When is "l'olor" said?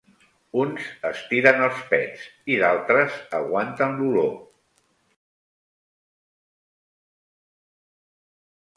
4.01-4.35